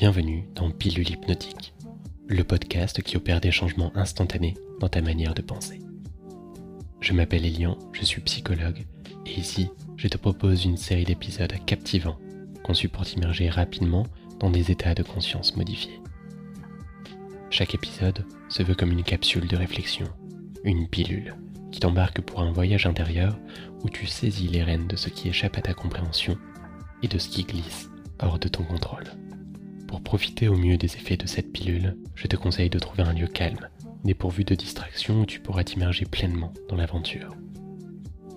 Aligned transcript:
Bienvenue 0.00 0.48
dans 0.54 0.70
Pilule 0.70 1.10
Hypnotique, 1.10 1.74
le 2.26 2.42
podcast 2.42 3.02
qui 3.02 3.18
opère 3.18 3.42
des 3.42 3.50
changements 3.50 3.94
instantanés 3.94 4.54
dans 4.80 4.88
ta 4.88 5.02
manière 5.02 5.34
de 5.34 5.42
penser. 5.42 5.82
Je 7.02 7.12
m'appelle 7.12 7.44
Elian, 7.44 7.76
je 7.92 8.06
suis 8.06 8.22
psychologue, 8.22 8.86
et 9.26 9.38
ici, 9.38 9.68
je 9.98 10.08
te 10.08 10.16
propose 10.16 10.64
une 10.64 10.78
série 10.78 11.04
d'épisodes 11.04 11.52
captivants 11.66 12.18
conçus 12.64 12.88
pour 12.88 13.04
t'immerger 13.04 13.50
rapidement 13.50 14.06
dans 14.38 14.48
des 14.48 14.70
états 14.70 14.94
de 14.94 15.02
conscience 15.02 15.54
modifiés. 15.54 16.00
Chaque 17.50 17.74
épisode 17.74 18.24
se 18.48 18.62
veut 18.62 18.74
comme 18.74 18.92
une 18.92 19.04
capsule 19.04 19.48
de 19.48 19.56
réflexion, 19.56 20.06
une 20.64 20.88
pilule 20.88 21.34
qui 21.72 21.80
t'embarque 21.80 22.22
pour 22.22 22.40
un 22.40 22.52
voyage 22.52 22.86
intérieur 22.86 23.38
où 23.82 23.90
tu 23.90 24.06
saisis 24.06 24.48
les 24.48 24.62
rênes 24.62 24.88
de 24.88 24.96
ce 24.96 25.10
qui 25.10 25.28
échappe 25.28 25.58
à 25.58 25.60
ta 25.60 25.74
compréhension 25.74 26.38
et 27.02 27.08
de 27.08 27.18
ce 27.18 27.28
qui 27.28 27.44
glisse 27.44 27.90
hors 28.18 28.38
de 28.38 28.48
ton 28.48 28.64
contrôle. 28.64 29.04
Pour 29.90 30.02
profiter 30.02 30.46
au 30.46 30.54
mieux 30.54 30.76
des 30.76 30.94
effets 30.94 31.16
de 31.16 31.26
cette 31.26 31.52
pilule, 31.52 31.96
je 32.14 32.28
te 32.28 32.36
conseille 32.36 32.70
de 32.70 32.78
trouver 32.78 33.02
un 33.02 33.12
lieu 33.12 33.26
calme, 33.26 33.68
dépourvu 34.04 34.44
de 34.44 34.54
distractions 34.54 35.22
où 35.22 35.26
tu 35.26 35.40
pourras 35.40 35.64
t'immerger 35.64 36.04
pleinement 36.04 36.52
dans 36.68 36.76
l'aventure. 36.76 37.34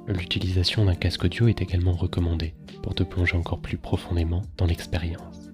L'utilisation 0.07 0.85
d'un 0.85 0.95
casque 0.95 1.25
audio 1.25 1.47
est 1.47 1.61
également 1.61 1.91
recommandée 1.91 2.55
pour 2.81 2.95
te 2.95 3.03
plonger 3.03 3.37
encore 3.37 3.61
plus 3.61 3.77
profondément 3.77 4.41
dans 4.57 4.65
l'expérience. 4.65 5.51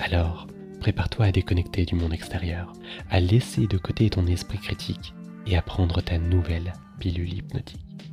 Alors, 0.00 0.48
prépare-toi 0.80 1.24
à 1.24 1.32
déconnecter 1.32 1.86
du 1.86 1.94
monde 1.94 2.12
extérieur, 2.12 2.74
à 3.08 3.20
laisser 3.20 3.66
de 3.66 3.78
côté 3.78 4.10
ton 4.10 4.26
esprit 4.26 4.58
critique 4.58 5.14
et 5.46 5.56
à 5.56 5.62
prendre 5.62 6.02
ta 6.02 6.18
nouvelle 6.18 6.74
pilule 6.98 7.32
hypnotique. 7.32 8.12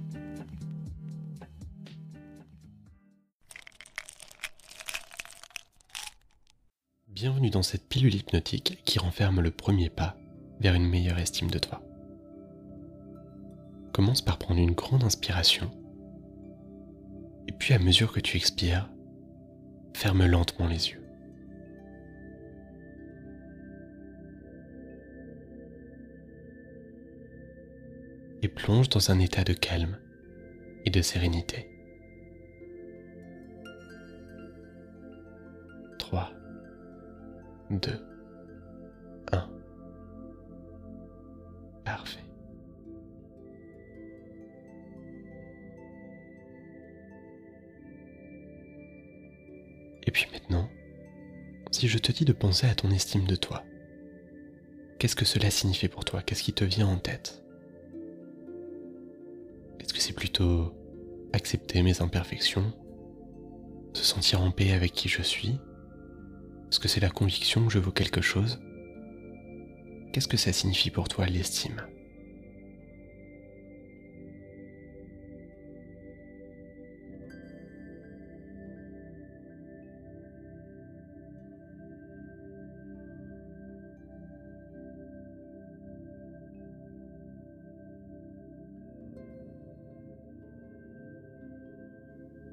Bienvenue 7.22 7.52
dans 7.52 7.62
cette 7.62 7.88
pilule 7.88 8.16
hypnotique 8.16 8.82
qui 8.84 8.98
renferme 8.98 9.42
le 9.42 9.52
premier 9.52 9.92
pas 9.92 10.18
vers 10.60 10.74
une 10.74 10.90
meilleure 10.90 11.20
estime 11.20 11.52
de 11.52 11.60
toi. 11.60 11.80
Commence 13.94 14.24
par 14.24 14.40
prendre 14.40 14.60
une 14.60 14.72
grande 14.72 15.04
inspiration 15.04 15.70
et 17.48 17.52
puis 17.52 17.76
à 17.76 17.78
mesure 17.78 18.12
que 18.12 18.20
tu 18.20 18.38
expires, 18.38 18.90
ferme 19.94 20.26
lentement 20.26 20.66
les 20.66 20.90
yeux. 20.90 21.04
Et 28.42 28.48
plonge 28.48 28.90
dans 28.90 29.12
un 29.12 29.20
état 29.20 29.44
de 29.44 29.54
calme 29.54 30.00
et 30.86 30.90
de 30.90 31.04
sérénité. 31.04 31.70
3 36.00 36.41
2, 37.80 37.92
1. 39.32 39.50
Parfait. 41.86 42.20
Et 50.06 50.12
puis 50.12 50.28
maintenant, 50.34 50.70
si 51.72 51.88
je 51.88 51.98
te 51.98 52.12
dis 52.12 52.26
de 52.26 52.34
penser 52.34 52.68
à 52.68 52.76
ton 52.76 52.92
estime 52.92 53.26
de 53.26 53.36
toi, 53.36 53.64
qu'est-ce 55.00 55.16
que 55.16 55.26
cela 55.26 55.50
signifie 55.50 55.88
pour 55.88 56.04
toi? 56.06 56.22
Qu'est-ce 56.22 56.44
qui 56.44 56.54
te 56.54 56.66
vient 56.66 56.88
en 56.88 56.98
tête? 56.98 57.44
Est-ce 59.80 59.94
que 59.94 60.00
c'est 60.00 60.14
plutôt 60.14 60.74
accepter 61.34 61.82
mes 61.82 62.02
imperfections, 62.02 62.74
se 63.94 64.04
sentir 64.04 64.42
en 64.42 64.52
paix 64.52 64.74
avec 64.74 64.92
qui 64.92 65.08
je 65.08 65.22
suis 65.22 65.60
est-ce 66.72 66.80
que 66.80 66.88
c'est 66.88 67.02
la 67.02 67.10
conviction 67.10 67.66
que 67.66 67.74
je 67.74 67.80
vaux 67.80 67.92
quelque 67.92 68.22
chose. 68.22 68.62
Qu'est-ce 70.14 70.30
que 70.30 70.38
ça 70.38 70.54
signifie 70.54 70.90
pour 70.90 71.10
toi 71.10 71.26
l'estime? 71.26 71.82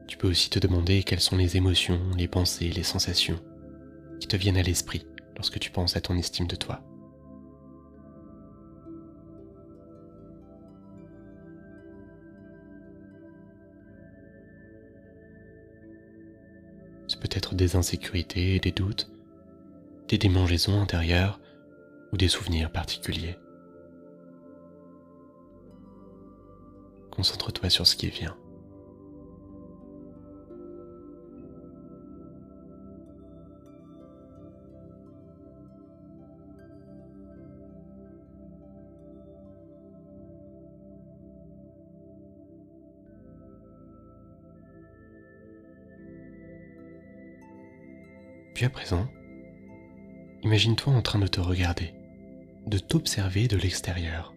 Tu 0.08 0.16
peux 0.16 0.28
aussi 0.28 0.50
te 0.50 0.58
demander 0.58 1.04
quelles 1.04 1.20
sont 1.20 1.36
les 1.36 1.56
émotions, 1.56 2.00
les 2.16 2.26
pensées, 2.26 2.70
les 2.70 2.82
sensations 2.82 3.38
te 4.28 4.36
viennent 4.36 4.56
à 4.56 4.62
l'esprit 4.62 5.06
lorsque 5.36 5.58
tu 5.58 5.70
penses 5.70 5.96
à 5.96 6.00
ton 6.00 6.16
estime 6.16 6.46
de 6.46 6.56
toi. 6.56 6.82
C'est 17.08 17.20
peut-être 17.20 17.54
des 17.54 17.74
insécurités, 17.74 18.60
des 18.60 18.72
doutes, 18.72 19.10
des 20.08 20.18
démangeaisons 20.18 20.80
intérieures 20.80 21.40
ou 22.12 22.16
des 22.16 22.28
souvenirs 22.28 22.70
particuliers. 22.70 23.36
Concentre-toi 27.10 27.70
sur 27.70 27.86
ce 27.86 27.96
qui 27.96 28.08
vient. 28.08 28.36
À 48.60 48.70
présent, 48.70 49.06
imagine-toi 50.42 50.92
en 50.92 51.00
train 51.00 51.20
de 51.20 51.28
te 51.28 51.40
regarder, 51.40 51.94
de 52.66 52.78
t'observer 52.78 53.46
de 53.46 53.56
l'extérieur. 53.56 54.34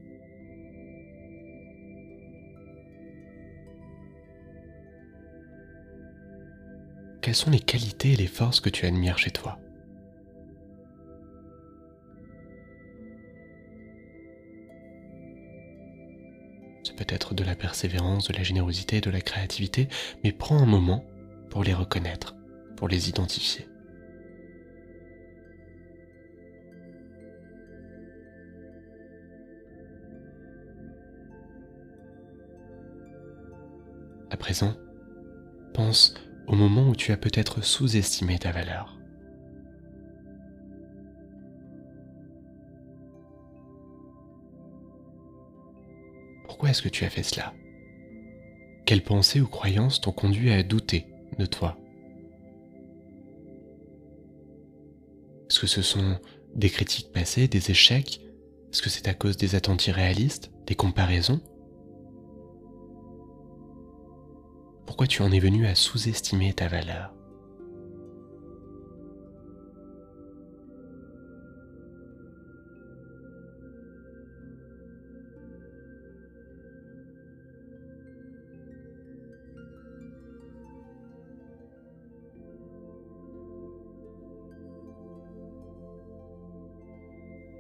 Quelles 7.22 7.36
sont 7.36 7.50
les 7.50 7.60
qualités 7.60 8.14
et 8.14 8.16
les 8.16 8.28
forces 8.28 8.60
que 8.60 8.70
tu 8.70 8.86
admires 8.86 9.18
chez 9.18 9.32
toi? 9.32 9.60
C'est 16.84 16.96
peut-être 16.96 17.34
de 17.34 17.44
la 17.44 17.56
persévérance, 17.56 18.28
de 18.28 18.34
la 18.34 18.44
générosité, 18.44 19.02
de 19.02 19.10
la 19.10 19.22
créativité, 19.22 19.88
mais 20.24 20.32
prends 20.32 20.60
un 20.60 20.68
moment 20.68 21.04
pour 21.50 21.64
les 21.64 21.74
reconnaître, 21.74 22.36
pour 22.78 22.88
les 22.88 23.10
identifier. 23.10 23.71
Présent, 34.42 34.74
pense 35.74 36.16
au 36.48 36.56
moment 36.56 36.90
où 36.90 36.96
tu 36.96 37.12
as 37.12 37.18
peut-être 37.18 37.64
sous-estimé 37.64 38.40
ta 38.40 38.52
valeur. 38.52 38.98
Pourquoi 46.46 46.72
est-ce 46.72 46.82
que 46.82 46.90
tu 46.90 47.06
as 47.06 47.10
fait 47.10 47.24
cela? 47.24 47.54
Quelles 48.86 49.04
pensées 49.04 49.42
ou 49.42 49.48
croyances 49.48 50.02
t'ont 50.02 50.12
conduit 50.12 50.52
à 50.52 50.64
douter 50.64 51.06
de 51.38 51.46
toi? 51.46 51.78
Est-ce 55.50 55.60
que 55.60 55.68
ce 55.68 55.84
sont 55.84 56.20
des 56.56 56.70
critiques 56.70 57.12
passées, 57.14 57.48
des 57.48 57.70
échecs? 57.70 58.22
Est-ce 58.72 58.82
que 58.82 58.90
c'est 58.90 59.08
à 59.08 59.14
cause 59.14 59.38
des 59.38 59.54
attentes 59.54 59.86
irréalistes, 59.86 60.52
des 60.66 60.76
comparaisons? 60.76 61.42
Pourquoi 64.92 65.08
tu 65.08 65.22
en 65.22 65.32
es 65.32 65.40
venu 65.40 65.68
à 65.68 65.74
sous-estimer 65.74 66.52
ta 66.52 66.68
valeur. 66.68 67.14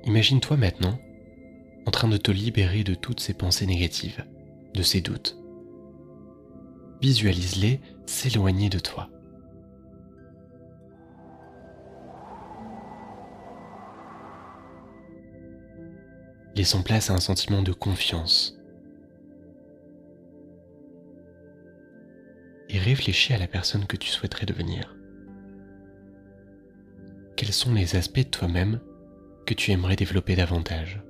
Imagine-toi 0.03 0.57
maintenant 0.57 0.99
en 1.85 1.91
train 1.91 2.09
de 2.09 2.17
te 2.17 2.29
libérer 2.29 2.83
de 2.83 2.93
toutes 2.93 3.21
ces 3.21 3.33
pensées 3.33 3.65
négatives, 3.65 4.25
de 4.73 4.83
ces 4.83 4.99
doutes 4.99 5.40
visualise-les 7.01 7.81
s'éloigner 8.05 8.69
de 8.69 8.79
toi. 8.79 9.09
Laissons 16.55 16.83
place 16.83 17.09
à 17.09 17.13
un 17.13 17.19
sentiment 17.19 17.63
de 17.63 17.71
confiance. 17.71 18.57
Et 22.69 22.77
réfléchis 22.77 23.33
à 23.33 23.37
la 23.37 23.47
personne 23.47 23.85
que 23.85 23.97
tu 23.97 24.09
souhaiterais 24.09 24.45
devenir. 24.45 24.95
Quels 27.35 27.51
sont 27.51 27.73
les 27.73 27.95
aspects 27.95 28.19
de 28.19 28.23
toi-même 28.23 28.79
que 29.45 29.53
tu 29.53 29.71
aimerais 29.71 29.95
développer 29.95 30.35
davantage? 30.35 31.01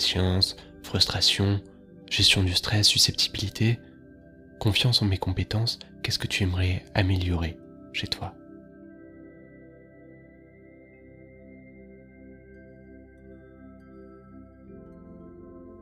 Patience, 0.00 0.56
frustration, 0.82 1.60
gestion 2.08 2.42
du 2.42 2.54
stress, 2.54 2.88
susceptibilité, 2.88 3.78
confiance 4.58 5.02
en 5.02 5.04
mes 5.04 5.18
compétences, 5.18 5.78
qu'est-ce 6.02 6.18
que 6.18 6.26
tu 6.26 6.42
aimerais 6.42 6.86
améliorer 6.94 7.58
chez 7.92 8.06
toi? 8.06 8.32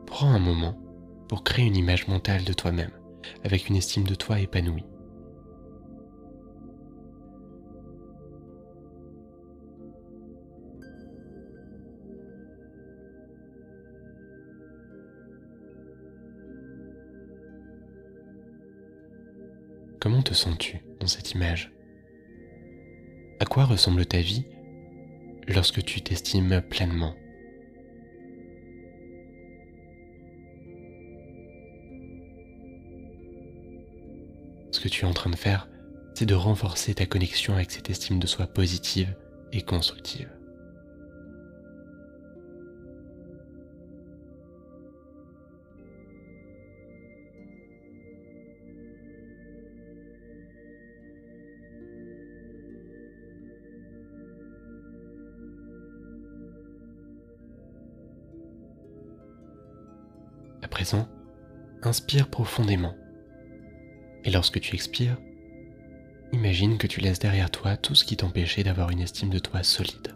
Prends 0.05 0.31
un 0.31 0.39
moment 0.39 0.77
pour 1.29 1.45
créer 1.45 1.67
une 1.67 1.77
image 1.77 2.09
mentale 2.09 2.43
de 2.43 2.51
toi-même 2.51 2.91
avec 3.45 3.69
une 3.69 3.77
estime 3.77 4.03
de 4.03 4.15
toi 4.15 4.41
épanouie. 4.41 4.83
Comment 19.99 20.21
te 20.21 20.33
sens-tu 20.33 20.77
dans 21.01 21.07
cette 21.07 21.31
image? 21.31 21.73
À 23.41 23.45
quoi 23.45 23.65
ressemble 23.65 24.05
ta 24.05 24.21
vie 24.21 24.45
lorsque 25.45 25.83
tu 25.83 26.01
t'estimes 26.01 26.61
pleinement? 26.69 27.15
Ce 34.71 34.79
que 34.79 34.87
tu 34.87 35.03
es 35.03 35.07
en 35.07 35.13
train 35.13 35.31
de 35.31 35.35
faire, 35.35 35.67
c'est 36.13 36.25
de 36.25 36.35
renforcer 36.35 36.95
ta 36.95 37.05
connexion 37.05 37.55
avec 37.55 37.69
cette 37.69 37.89
estime 37.89 38.19
de 38.19 38.27
soi 38.27 38.47
positive 38.47 39.13
et 39.51 39.63
constructive. 39.63 40.29
Inspire 61.83 62.29
profondément. 62.29 62.95
Et 64.23 64.31
lorsque 64.31 64.59
tu 64.59 64.75
expires, 64.75 65.17
imagine 66.33 66.77
que 66.77 66.87
tu 66.87 66.99
laisses 66.99 67.19
derrière 67.19 67.51
toi 67.51 67.77
tout 67.77 67.95
ce 67.95 68.05
qui 68.05 68.17
t'empêchait 68.17 68.63
d'avoir 68.63 68.89
une 68.89 69.01
estime 69.01 69.29
de 69.29 69.39
toi 69.39 69.63
solide. 69.63 70.15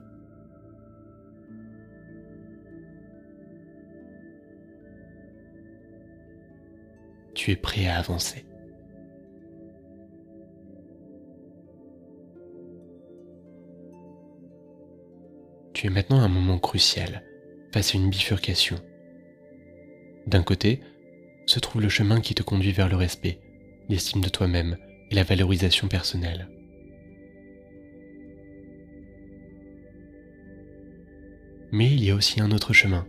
Tu 7.34 7.52
es 7.52 7.56
prêt 7.56 7.88
à 7.88 7.98
avancer. 7.98 8.46
Tu 15.74 15.88
es 15.88 15.90
maintenant 15.90 16.22
à 16.22 16.26
un 16.26 16.30
moment 16.30 16.60
crucial, 16.60 17.24
face 17.74 17.96
à 17.96 17.98
une 17.98 18.10
bifurcation 18.10 18.80
d'un 20.28 20.44
côté 20.44 20.80
se 21.46 21.60
trouve 21.60 21.82
le 21.82 21.90
chemin 21.90 22.22
qui 22.22 22.36
te 22.36 22.44
conduit 22.44 22.72
vers 22.72 22.90
le 22.90 22.96
respect, 22.96 23.40
l'estime 23.90 24.22
de 24.22 24.30
toi-même 24.30 24.78
et 25.12 25.16
la 25.16 25.24
valorisation 25.24 25.88
personnelle. 25.88 26.48
Mais 31.72 31.92
il 31.92 32.04
y 32.04 32.12
a 32.12 32.16
aussi 32.16 32.40
un 32.40 32.52
autre 32.52 32.72
chemin, 32.72 33.08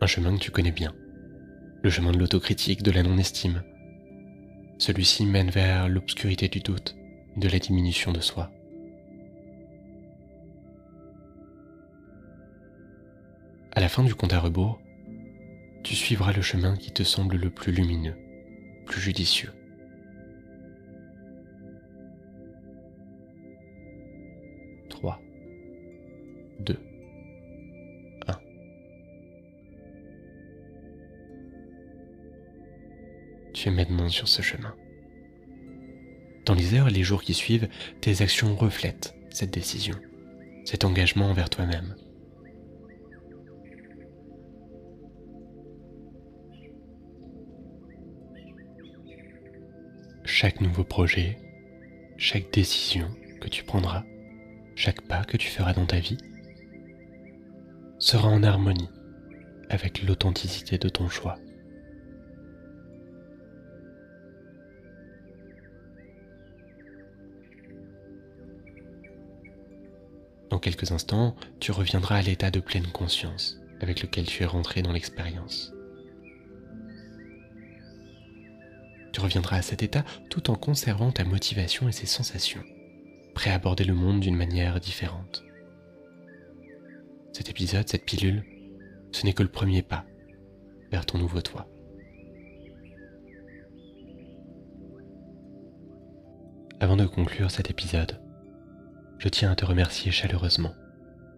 un 0.00 0.06
chemin 0.06 0.34
que 0.34 0.40
tu 0.40 0.50
connais 0.50 0.72
bien, 0.72 0.94
le 1.82 1.90
chemin 1.90 2.12
de 2.12 2.18
l'autocritique, 2.18 2.82
de 2.82 2.90
la 2.90 3.02
non-estime. 3.02 3.62
Celui-ci 4.78 5.26
mène 5.26 5.50
vers 5.50 5.88
l'obscurité 5.88 6.48
du 6.48 6.60
doute, 6.60 6.96
de 7.36 7.48
la 7.48 7.58
diminution 7.58 8.12
de 8.12 8.20
soi. 8.20 8.50
À 13.72 13.80
la 13.80 13.88
fin 13.88 14.02
du 14.02 14.14
compte 14.14 14.32
à 14.32 14.40
rebours, 14.40 14.80
tu 15.82 15.94
suivras 15.94 16.32
le 16.32 16.42
chemin 16.42 16.76
qui 16.76 16.92
te 16.92 17.02
semble 17.02 17.36
le 17.36 17.50
plus 17.50 17.72
lumineux, 17.72 18.16
plus 18.86 19.00
judicieux. 19.00 19.52
Trois, 24.88 25.20
deux. 26.60 26.78
Tu 33.60 33.68
es 33.68 33.72
maintenant 33.72 34.08
sur 34.08 34.26
ce 34.26 34.40
chemin. 34.40 34.74
Dans 36.46 36.54
les 36.54 36.72
heures 36.72 36.88
et 36.88 36.92
les 36.92 37.02
jours 37.02 37.22
qui 37.22 37.34
suivent, 37.34 37.68
tes 38.00 38.22
actions 38.22 38.56
reflètent 38.56 39.14
cette 39.28 39.52
décision, 39.52 39.96
cet 40.64 40.86
engagement 40.86 41.28
envers 41.28 41.50
toi-même. 41.50 41.94
Chaque 50.42 50.62
nouveau 50.62 50.84
projet, 50.84 51.36
chaque 52.16 52.50
décision 52.50 53.14
que 53.42 53.48
tu 53.48 53.62
prendras, 53.62 54.04
chaque 54.74 55.02
pas 55.02 55.22
que 55.22 55.36
tu 55.36 55.48
feras 55.48 55.74
dans 55.74 55.84
ta 55.84 55.98
vie, 55.98 56.16
sera 57.98 58.26
en 58.28 58.42
harmonie 58.42 58.88
avec 59.68 60.02
l'authenticité 60.02 60.78
de 60.78 60.88
ton 60.88 61.10
choix. 61.10 61.36
Dans 70.48 70.58
quelques 70.58 70.90
instants, 70.90 71.36
tu 71.60 71.70
reviendras 71.70 72.16
à 72.16 72.22
l'état 72.22 72.50
de 72.50 72.60
pleine 72.60 72.86
conscience 72.86 73.60
avec 73.82 74.00
lequel 74.00 74.24
tu 74.24 74.42
es 74.42 74.46
rentré 74.46 74.80
dans 74.80 74.92
l'expérience. 74.92 75.74
Tu 79.12 79.20
reviendras 79.20 79.56
à 79.56 79.62
cet 79.62 79.82
état 79.82 80.04
tout 80.28 80.50
en 80.50 80.54
conservant 80.54 81.10
ta 81.10 81.24
motivation 81.24 81.88
et 81.88 81.92
ses 81.92 82.06
sensations, 82.06 82.62
prêt 83.34 83.50
à 83.50 83.54
aborder 83.54 83.84
le 83.84 83.94
monde 83.94 84.20
d'une 84.20 84.36
manière 84.36 84.80
différente. 84.80 85.42
Cet 87.32 87.48
épisode, 87.48 87.88
cette 87.88 88.04
pilule, 88.04 88.44
ce 89.12 89.24
n'est 89.24 89.32
que 89.32 89.42
le 89.42 89.48
premier 89.48 89.82
pas 89.82 90.04
vers 90.90 91.06
ton 91.06 91.18
nouveau 91.18 91.40
toi. 91.40 91.68
Avant 96.80 96.96
de 96.96 97.06
conclure 97.06 97.50
cet 97.50 97.70
épisode, 97.70 98.20
je 99.18 99.28
tiens 99.28 99.50
à 99.50 99.54
te 99.54 99.66
remercier 99.66 100.10
chaleureusement 100.10 100.74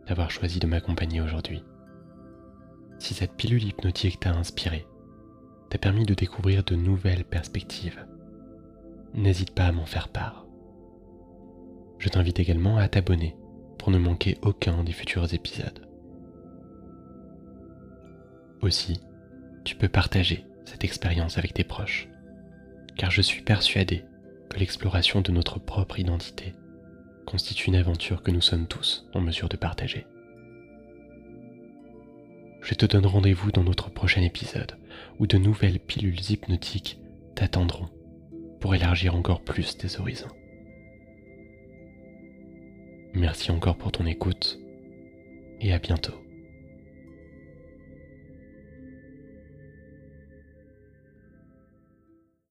d'avoir 0.06 0.30
choisi 0.30 0.60
de 0.60 0.66
m'accompagner 0.66 1.20
aujourd'hui. 1.20 1.64
Si 2.98 3.14
cette 3.14 3.34
pilule 3.34 3.64
hypnotique 3.64 4.20
t'a 4.20 4.30
inspiré, 4.30 4.86
t'a 5.72 5.78
permis 5.78 6.04
de 6.04 6.12
découvrir 6.12 6.64
de 6.64 6.74
nouvelles 6.74 7.24
perspectives. 7.24 8.04
N'hésite 9.14 9.52
pas 9.52 9.64
à 9.64 9.72
m'en 9.72 9.86
faire 9.86 10.08
part. 10.08 10.44
Je 11.98 12.10
t'invite 12.10 12.38
également 12.38 12.76
à 12.76 12.88
t'abonner 12.88 13.34
pour 13.78 13.90
ne 13.90 13.96
manquer 13.96 14.36
aucun 14.42 14.84
des 14.84 14.92
futurs 14.92 15.32
épisodes. 15.32 15.88
Aussi, 18.60 19.00
tu 19.64 19.74
peux 19.74 19.88
partager 19.88 20.44
cette 20.66 20.84
expérience 20.84 21.38
avec 21.38 21.54
tes 21.54 21.64
proches, 21.64 22.06
car 22.98 23.10
je 23.10 23.22
suis 23.22 23.40
persuadé 23.40 24.04
que 24.50 24.58
l'exploration 24.58 25.22
de 25.22 25.32
notre 25.32 25.58
propre 25.58 25.98
identité 25.98 26.52
constitue 27.24 27.68
une 27.68 27.76
aventure 27.76 28.22
que 28.22 28.30
nous 28.30 28.42
sommes 28.42 28.66
tous 28.66 29.08
en 29.14 29.22
mesure 29.22 29.48
de 29.48 29.56
partager. 29.56 30.06
Je 32.60 32.74
te 32.74 32.84
donne 32.84 33.06
rendez-vous 33.06 33.52
dans 33.52 33.64
notre 33.64 33.88
prochain 33.88 34.20
épisode 34.20 34.76
où 35.18 35.26
de 35.26 35.38
nouvelles 35.38 35.80
pilules 35.80 36.30
hypnotiques 36.30 36.98
t'attendront 37.34 37.88
pour 38.60 38.74
élargir 38.74 39.14
encore 39.14 39.42
plus 39.42 39.76
tes 39.76 39.98
horizons. 39.98 40.30
Merci 43.14 43.50
encore 43.50 43.76
pour 43.76 43.92
ton 43.92 44.06
écoute 44.06 44.58
et 45.60 45.72
à 45.72 45.78
bientôt. 45.78 46.14